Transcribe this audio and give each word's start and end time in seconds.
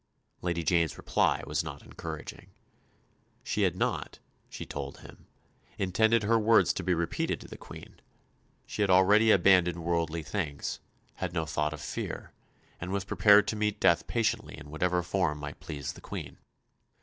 Lady 0.41 0.63
Jane's 0.63 0.97
reply 0.97 1.43
was 1.45 1.63
not 1.63 1.83
encouraging. 1.83 2.47
She 3.43 3.61
had 3.61 3.75
not, 3.75 4.17
she 4.49 4.65
told 4.65 5.01
him, 5.01 5.27
intended 5.77 6.23
her 6.23 6.39
words 6.39 6.73
to 6.73 6.83
be 6.83 6.95
repeated 6.95 7.39
to 7.41 7.47
the 7.47 7.55
Queen; 7.55 8.01
she 8.65 8.81
had 8.81 8.89
already 8.89 9.29
abandoned 9.29 9.83
worldly 9.83 10.23
things, 10.23 10.79
had 11.17 11.33
no 11.33 11.45
thought 11.45 11.71
of 11.71 11.81
fear, 11.81 12.33
and 12.79 12.91
was 12.91 13.05
prepared 13.05 13.47
to 13.49 13.55
meet 13.55 13.79
death 13.79 14.07
patiently 14.07 14.57
in 14.57 14.71
whatsoever 14.71 15.03
form 15.03 15.37
might 15.37 15.59
please 15.59 15.93
the 15.93 16.01
Queen. 16.01 16.39